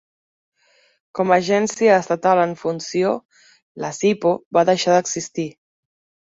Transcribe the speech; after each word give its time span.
Com 1.19 1.33
agència 1.35 1.99
estatal 2.05 2.41
en 2.45 2.57
funció, 2.63 3.13
la 3.87 3.95
SiPo 4.01 4.35
va 4.59 4.67
deixar 4.75 4.99
d'existir. 4.99 5.51